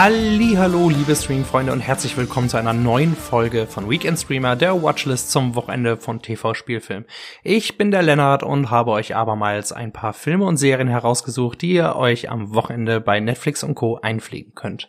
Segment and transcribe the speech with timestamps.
[0.00, 5.32] Hallo, liebe Streaming-Freunde und herzlich willkommen zu einer neuen Folge von Weekend Streamer, der Watchlist
[5.32, 7.04] zum Wochenende von TV-Spielfilm.
[7.42, 11.72] Ich bin der Lennart und habe euch abermals ein paar Filme und Serien herausgesucht, die
[11.72, 13.96] ihr euch am Wochenende bei Netflix und Co.
[13.96, 14.88] einpflegen könnt.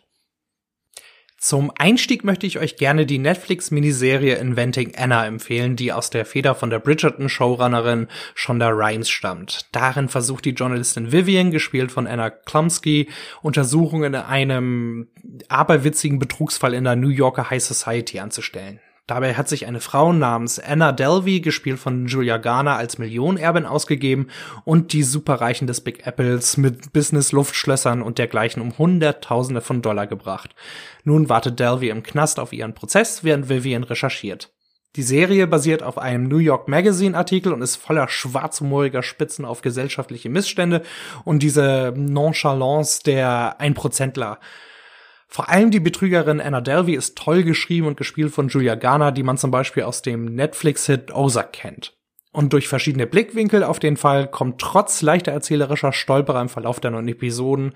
[1.42, 6.54] Zum Einstieg möchte ich euch gerne die Netflix-Miniserie Inventing Anna empfehlen, die aus der Feder
[6.54, 9.66] von der Bridgerton-Showrunnerin Shonda Rhimes stammt.
[9.72, 13.08] Darin versucht die Journalistin Vivian, gespielt von Anna Klumsky,
[13.40, 15.08] Untersuchungen in einem
[15.48, 18.78] aberwitzigen Betrugsfall in der New Yorker High Society anzustellen.
[19.10, 24.28] Dabei hat sich eine Frau namens Anna Delvey, gespielt von Julia Garner, als Millionenerbin ausgegeben
[24.64, 30.54] und die Superreichen des Big Apples mit Business-Luftschlössern und dergleichen um Hunderttausende von Dollar gebracht.
[31.02, 34.52] Nun wartet Delvey im Knast auf ihren Prozess, während Vivian recherchiert.
[34.94, 39.60] Die Serie basiert auf einem New York Magazine Artikel und ist voller schwarzhumoriger Spitzen auf
[39.60, 40.82] gesellschaftliche Missstände
[41.24, 44.38] und diese Nonchalance der Einprozentler.
[45.32, 49.22] Vor allem die Betrügerin Anna Delvey ist toll geschrieben und gespielt von Julia Garner, die
[49.22, 51.96] man zum Beispiel aus dem Netflix-Hit Ozark kennt.
[52.32, 56.90] Und durch verschiedene Blickwinkel auf den Fall kommt trotz leichter erzählerischer Stolperer im Verlauf der
[56.90, 57.74] neuen Episoden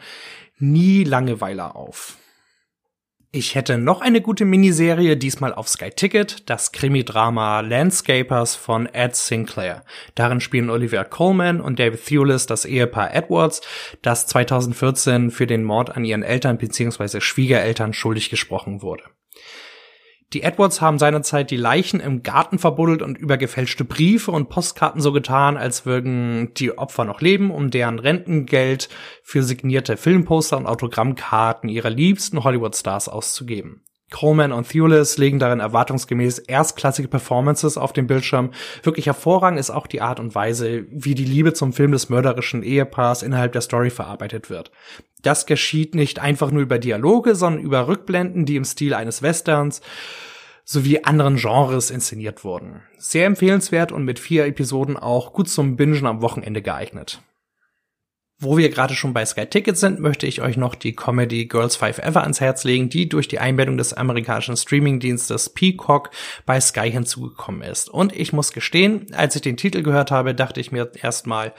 [0.58, 2.16] nie Langeweile auf.
[3.36, 9.16] Ich hätte noch eine gute Miniserie, diesmal auf Sky Ticket, das Krimi-Drama Landscapers von Ed
[9.16, 9.82] Sinclair.
[10.14, 13.60] Darin spielen Olivia Coleman und David Thewlis das Ehepaar Edwards,
[14.02, 17.20] das 2014 für den Mord an ihren Eltern bzw.
[17.20, 19.02] Schwiegereltern schuldig gesprochen wurde.
[20.32, 25.00] Die Edwards haben seinerzeit die Leichen im Garten verbuddelt und über gefälschte Briefe und Postkarten
[25.00, 28.88] so getan, als würden die Opfer noch leben, um deren Rentengeld
[29.22, 33.82] für signierte Filmposter und Autogrammkarten ihrer liebsten Hollywood-Stars auszugeben.
[34.10, 38.52] Coleman und Thewlis legen darin erwartungsgemäß erstklassige Performances auf dem Bildschirm.
[38.82, 42.62] Wirklich hervorragend ist auch die Art und Weise, wie die Liebe zum Film des mörderischen
[42.62, 44.70] Ehepaars innerhalb der Story verarbeitet wird.
[45.24, 49.80] Das geschieht nicht einfach nur über Dialoge, sondern über Rückblenden, die im Stil eines Westerns
[50.64, 52.82] sowie anderen Genres inszeniert wurden.
[52.98, 57.22] Sehr empfehlenswert und mit vier Episoden auch gut zum Bingen am Wochenende geeignet.
[58.44, 61.76] Wo wir gerade schon bei Sky Ticket sind, möchte ich euch noch die Comedy Girls
[61.76, 66.10] Five Ever ans Herz legen, die durch die Einbindung des amerikanischen Streamingdienstes Peacock
[66.44, 67.88] bei Sky hinzugekommen ist.
[67.88, 71.54] Und ich muss gestehen, als ich den Titel gehört habe, dachte ich mir erstmal,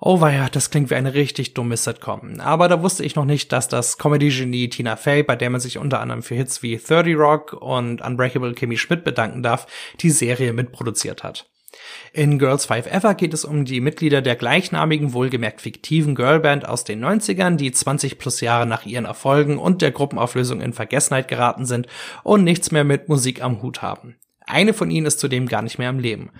[0.00, 2.38] oh weia, das klingt wie eine richtig dumme Sitcom.
[2.38, 5.76] Aber da wusste ich noch nicht, dass das Comedy-Genie Tina Fey, bei der man sich
[5.76, 9.66] unter anderem für Hits wie 30 Rock und Unbreakable Kimmy Schmidt bedanken darf,
[9.98, 11.50] die Serie mitproduziert hat.
[12.12, 16.84] In Girls Five Ever geht es um die Mitglieder der gleichnamigen, wohlgemerkt fiktiven Girlband aus
[16.84, 21.66] den 90ern, die 20 plus Jahre nach ihren Erfolgen und der Gruppenauflösung in Vergessenheit geraten
[21.66, 21.86] sind
[22.24, 24.16] und nichts mehr mit Musik am Hut haben.
[24.48, 26.30] Eine von ihnen ist zudem gar nicht mehr am Leben.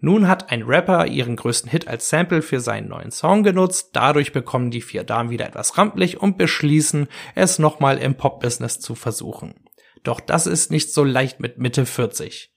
[0.00, 4.32] Nun hat ein Rapper ihren größten Hit als Sample für seinen neuen Song genutzt, dadurch
[4.32, 9.54] bekommen die vier Damen wieder etwas rampelig und beschließen, es nochmal im Pop-Business zu versuchen.
[10.02, 12.53] Doch das ist nicht so leicht mit Mitte 40.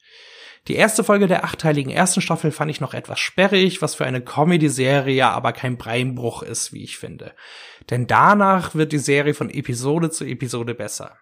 [0.67, 4.22] Die erste Folge der achteiligen ersten Staffel fand ich noch etwas sperrig, was für eine
[4.22, 7.33] Comedy-Serie aber kein Breinbruch ist, wie ich finde.
[7.89, 11.17] Denn danach wird die Serie von Episode zu Episode besser.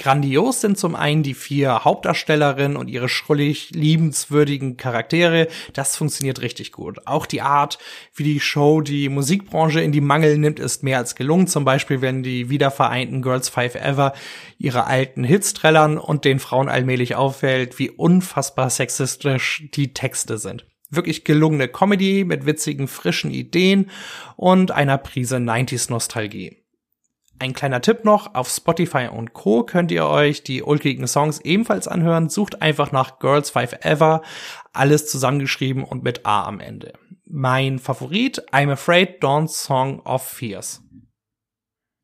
[0.00, 5.46] Grandios sind zum einen die vier Hauptdarstellerinnen und ihre schrullig liebenswürdigen Charaktere.
[5.74, 7.06] Das funktioniert richtig gut.
[7.06, 7.78] Auch die Art,
[8.14, 11.48] wie die Show die Musikbranche in die Mangel nimmt, ist mehr als gelungen.
[11.48, 14.14] Zum Beispiel, wenn die wiedervereinten Girls Five Ever
[14.56, 20.64] ihre alten Hits trällern und den Frauen allmählich auffällt, wie unfassbar sexistisch die Texte sind
[20.92, 23.90] wirklich gelungene Comedy mit witzigen, frischen Ideen
[24.34, 26.59] und einer Prise 90s Nostalgie.
[27.40, 29.62] Ein kleiner Tipp noch, auf Spotify und Co.
[29.64, 32.28] könnt ihr euch die ulkigen Songs ebenfalls anhören.
[32.28, 34.20] Sucht einfach nach Girls Five Ever,
[34.74, 36.92] alles zusammengeschrieben und mit A am Ende.
[37.24, 40.82] Mein Favorit, I'm Afraid Dawn's Song of Fears.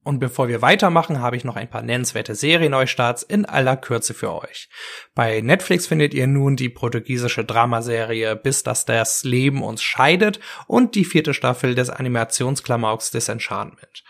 [0.05, 4.32] Und bevor wir weitermachen, habe ich noch ein paar nennenswerte Serienneustarts in aller Kürze für
[4.32, 4.70] euch.
[5.14, 10.94] Bei Netflix findet ihr nun die portugiesische Dramaserie Bis dass das Leben uns scheidet und
[10.94, 14.02] die vierte Staffel des Animationsklamauks Disenchantment.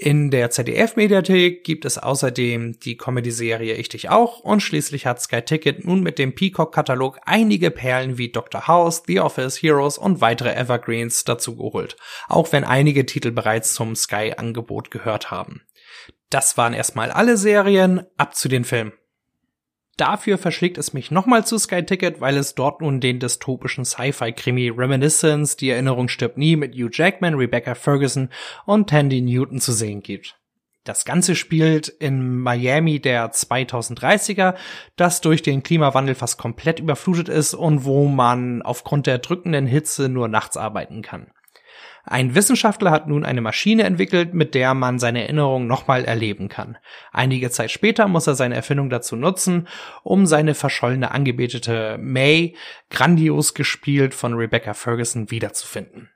[0.00, 5.42] In der ZDF-Mediathek gibt es außerdem die Comedy-Serie Ich dich auch und schließlich hat Sky
[5.42, 8.68] Ticket nun mit dem Peacock-Katalog einige Perlen wie Dr.
[8.68, 11.96] House, The Office, Heroes und weitere Evergreens dazu geholt,
[12.28, 15.62] auch wenn einige Titel bereits zum Sky-Angebot gehört haben.
[16.30, 18.92] Das waren erstmal alle Serien, ab zu den Filmen.
[19.98, 24.68] Dafür verschlägt es mich nochmal zu Sky Ticket, weil es dort nun den dystopischen Sci-Fi-Krimi
[24.68, 28.28] Reminiscence, die Erinnerung stirbt nie mit Hugh Jackman, Rebecca Ferguson
[28.64, 30.38] und Tandy Newton zu sehen gibt.
[30.84, 34.54] Das Ganze spielt in Miami der 2030er,
[34.94, 40.08] das durch den Klimawandel fast komplett überflutet ist und wo man aufgrund der drückenden Hitze
[40.08, 41.32] nur nachts arbeiten kann.
[42.10, 46.78] Ein Wissenschaftler hat nun eine Maschine entwickelt, mit der man seine Erinnerungen nochmal erleben kann.
[47.12, 49.68] Einige Zeit später muss er seine Erfindung dazu nutzen,
[50.04, 52.56] um seine verschollene Angebetete May,
[52.88, 56.08] grandios gespielt von Rebecca Ferguson, wiederzufinden.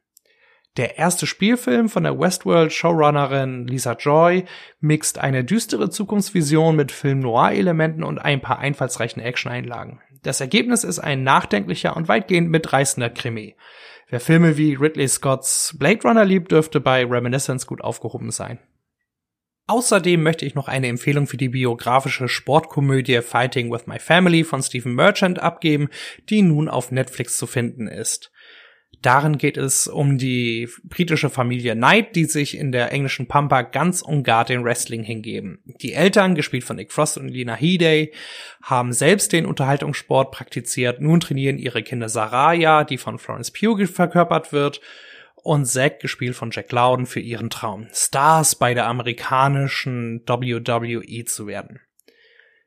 [0.79, 4.47] Der erste Spielfilm von der Westworld-Showrunnerin Lisa Joy
[4.81, 10.01] mixt eine düstere Zukunftsvision mit Film-Noir-Elementen und ein paar einfallsreichen Action-Einlagen.
[10.23, 13.57] Das Ergebnis ist ein nachdenklicher und weitgehend mitreißender Krimi.
[14.09, 18.59] Wer Filme wie Ridley Scotts Blade Runner liebt, dürfte bei Reminiscence gut aufgehoben sein.
[19.69, 24.63] Außerdem möchte ich noch eine Empfehlung für die biografische Sportkomödie Fighting with My Family von
[24.63, 25.89] Stephen Merchant abgeben,
[26.29, 28.32] die nun auf Netflix zu finden ist.
[29.03, 34.01] Darin geht es um die britische Familie Knight, die sich in der englischen Pampa ganz
[34.01, 35.59] und gar den Wrestling hingeben.
[35.65, 38.13] Die Eltern, gespielt von Nick Frost und Lina Headey,
[38.63, 41.01] haben selbst den Unterhaltungssport praktiziert.
[41.01, 44.81] Nun trainieren ihre Kinder Saraya, die von Florence Pugh verkörpert wird,
[45.43, 51.49] und Zack, gespielt von Jack Loudon, für ihren Traum, Stars bei der amerikanischen WWE zu
[51.49, 51.81] werden.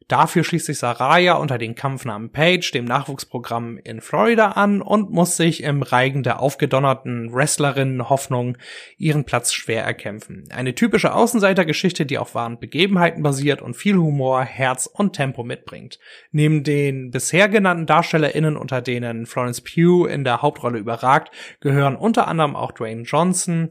[0.07, 5.35] Dafür schließt sich Saraya unter den Kampfnamen Page dem Nachwuchsprogramm in Florida an und muss
[5.35, 8.55] sich im Reigen der aufgedonnerten Wrestlerinnen Hoffnung
[8.97, 10.43] ihren Platz schwer erkämpfen.
[10.53, 15.97] Eine typische Außenseitergeschichte, die auf wahren Begebenheiten basiert und viel Humor, Herz und Tempo mitbringt.
[16.31, 21.31] Neben den bisher genannten DarstellerInnen, unter denen Florence Pugh in der Hauptrolle überragt,
[21.61, 23.69] gehören unter anderem auch Dwayne Johnson,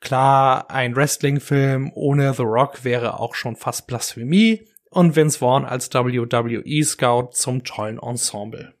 [0.00, 5.92] Klar, ein Wrestling-Film ohne The Rock wäre auch schon fast Blasphemie und Vince Vaughn als
[5.92, 8.74] WWE-Scout zum tollen Ensemble.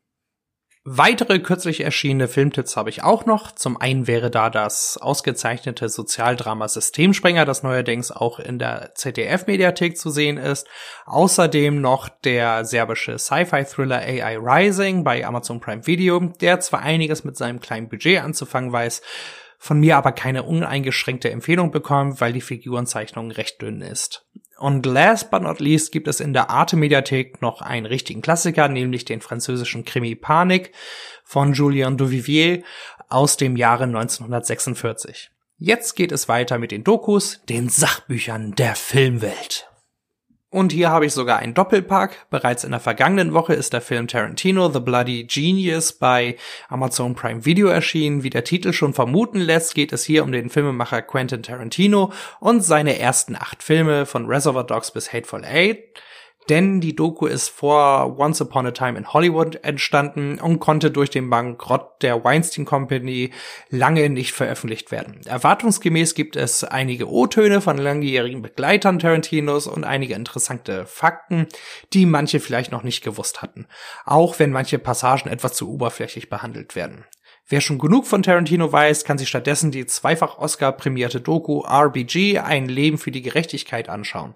[0.86, 3.52] Weitere kürzlich erschienene Filmtipps habe ich auch noch.
[3.52, 10.10] Zum einen wäre da das ausgezeichnete Sozialdrama Systemsprenger, das neuerdings auch in der ZDF-Mediathek zu
[10.10, 10.68] sehen ist.
[11.06, 17.38] Außerdem noch der serbische Sci-Fi-Thriller AI Rising bei Amazon Prime Video, der zwar einiges mit
[17.38, 19.00] seinem kleinen Budget anzufangen weiß,
[19.56, 24.26] von mir aber keine uneingeschränkte Empfehlung bekommen, weil die Figurenzeichnung recht dünn ist.
[24.58, 29.04] Und last but not least gibt es in der Arte-Mediathek noch einen richtigen Klassiker, nämlich
[29.04, 30.72] den französischen Krimi Panik
[31.24, 32.62] von Julien Duvivier
[33.08, 35.30] aus dem Jahre 1946.
[35.58, 39.68] Jetzt geht es weiter mit den Dokus, den Sachbüchern der Filmwelt.
[40.54, 42.28] Und hier habe ich sogar einen Doppelpack.
[42.30, 46.36] Bereits in der vergangenen Woche ist der Film Tarantino The Bloody Genius bei
[46.68, 48.22] Amazon Prime Video erschienen.
[48.22, 52.60] Wie der Titel schon vermuten lässt, geht es hier um den Filmemacher Quentin Tarantino und
[52.60, 55.88] seine ersten acht Filme von Reservoir Dogs bis Hateful Eight
[56.48, 61.10] denn die Doku ist vor Once Upon a Time in Hollywood entstanden und konnte durch
[61.10, 63.30] den Bankrott der Weinstein Company
[63.70, 65.20] lange nicht veröffentlicht werden.
[65.24, 71.46] Erwartungsgemäß gibt es einige O-Töne von langjährigen Begleitern Tarantinos und einige interessante Fakten,
[71.92, 73.66] die manche vielleicht noch nicht gewusst hatten,
[74.04, 77.04] auch wenn manche Passagen etwas zu oberflächlich behandelt werden.
[77.46, 82.66] Wer schon genug von Tarantino weiß, kann sich stattdessen die zweifach Oscar-prämierte Doku RBG Ein
[82.66, 84.34] Leben für die Gerechtigkeit anschauen.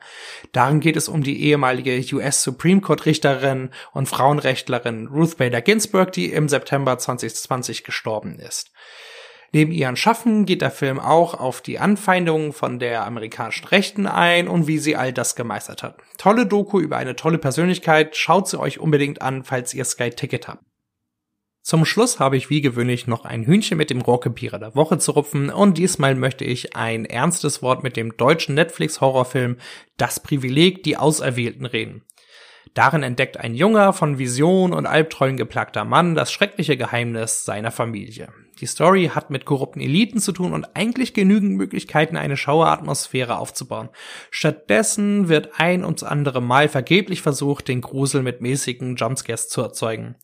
[0.52, 6.12] Darin geht es um die ehemalige US Supreme Court Richterin und Frauenrechtlerin Ruth Bader Ginsburg,
[6.12, 8.72] die im September 2020 gestorben ist.
[9.52, 14.48] Neben ihren Schaffen geht der Film auch auf die Anfeindungen von der amerikanischen Rechten ein
[14.48, 15.96] und wie sie all das gemeistert hat.
[16.18, 20.48] Tolle Doku über eine tolle Persönlichkeit, schaut sie euch unbedingt an, falls ihr Sky Ticket
[20.48, 20.67] habt.
[21.68, 25.12] Zum Schluss habe ich wie gewöhnlich noch ein Hühnchen mit dem Rohrkrepierer der Woche zu
[25.12, 29.58] rupfen und diesmal möchte ich ein ernstes Wort mit dem deutschen Netflix-Horrorfilm
[29.98, 32.04] Das Privileg, die Auserwählten reden.
[32.72, 38.32] Darin entdeckt ein junger, von Vision und Albträumen geplagter Mann das schreckliche Geheimnis seiner Familie.
[38.62, 43.90] Die Story hat mit korrupten Eliten zu tun und eigentlich genügend Möglichkeiten, eine Schaueratmosphäre aufzubauen.
[44.30, 50.16] Stattdessen wird ein und andere Mal vergeblich versucht, den Grusel mit mäßigen Jumpscares zu erzeugen.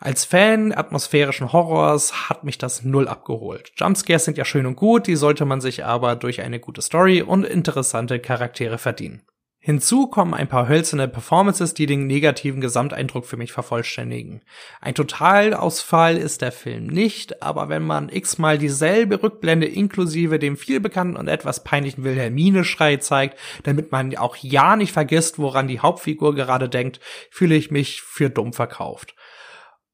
[0.00, 3.72] Als Fan atmosphärischen Horrors hat mich das null abgeholt.
[3.76, 7.20] Jumpscares sind ja schön und gut, die sollte man sich aber durch eine gute Story
[7.20, 9.22] und interessante Charaktere verdienen.
[9.58, 14.42] Hinzu kommen ein paar hölzerne Performances, die den negativen Gesamteindruck für mich vervollständigen.
[14.80, 21.16] Ein Totalausfall ist der Film nicht, aber wenn man x-mal dieselbe Rückblende inklusive dem vielbekannten
[21.16, 26.68] und etwas peinlichen Wilhelmine-Schrei zeigt, damit man auch ja nicht vergisst, woran die Hauptfigur gerade
[26.68, 29.16] denkt, fühle ich mich für dumm verkauft.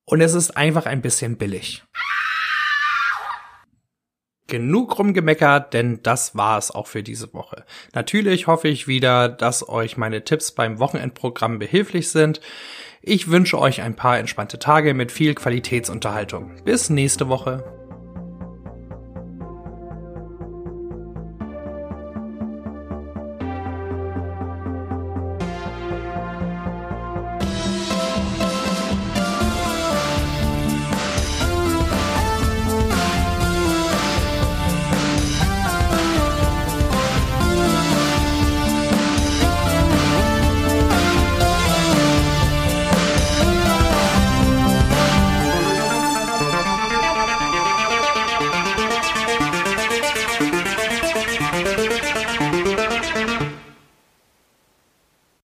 [0.06, 1.82] Und es ist einfach ein bisschen billig.
[4.46, 7.64] Genug rumgemeckert, denn das war es auch für diese Woche.
[7.94, 12.42] Natürlich hoffe ich wieder, dass euch meine Tipps beim Wochenendprogramm behilflich sind.
[13.00, 16.62] Ich wünsche euch ein paar entspannte Tage mit viel Qualitätsunterhaltung.
[16.64, 17.83] Bis nächste Woche.